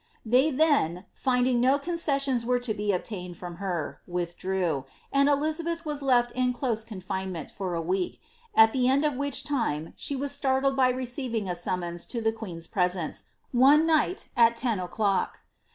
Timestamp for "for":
7.51-7.75